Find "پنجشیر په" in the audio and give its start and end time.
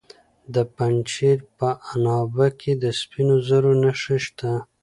0.75-1.69